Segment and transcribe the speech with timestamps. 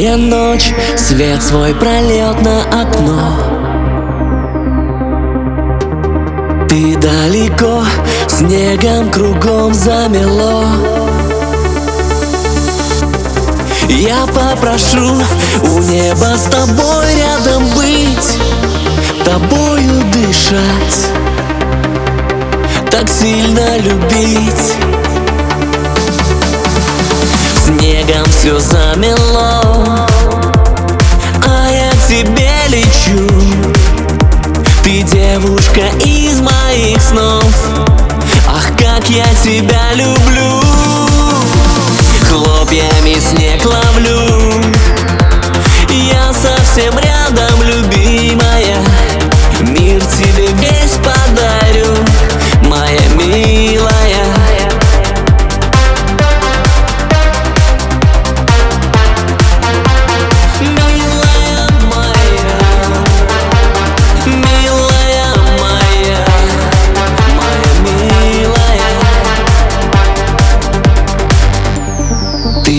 [0.00, 3.36] Темная ночь, свет свой прольет на окно.
[6.70, 7.84] Ты далеко,
[8.26, 10.64] снегом кругом замело.
[13.90, 15.16] Я попрошу
[15.64, 18.38] у неба с тобой рядом быть
[19.24, 21.08] Тобою дышать
[22.90, 24.99] Так сильно любить
[28.00, 30.06] Снегом все замело.
[31.46, 33.28] А я к тебе лечу.
[34.82, 37.44] Ты девушка из моих снов.
[38.48, 40.62] Ах, как я тебя люблю.
[42.28, 44.64] Хлопьями снег ловлю.
[45.90, 47.19] Я совсем рядом,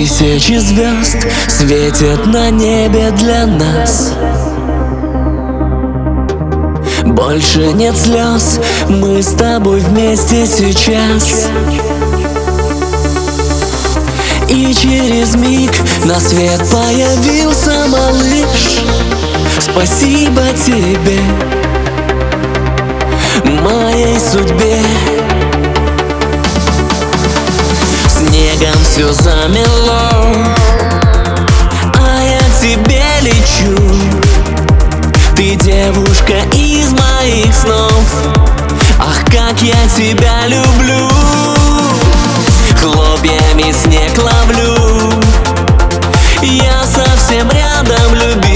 [0.00, 4.14] Тысячи звезд светят на небе для нас.
[7.04, 11.50] Больше нет слез, мы с тобой вместе сейчас.
[14.48, 15.70] И через миг
[16.06, 18.80] на свет появился малыш.
[19.60, 21.20] Спасибо тебе,
[23.60, 24.69] моей судьбе
[28.60, 30.10] мелком все замело.
[31.94, 33.76] А я к тебе лечу.
[35.36, 38.04] Ты девушка из моих снов.
[38.98, 41.08] Ах, как я тебя люблю.
[42.80, 45.22] Хлопьями снег ловлю.
[46.42, 48.49] Я совсем рядом люблю.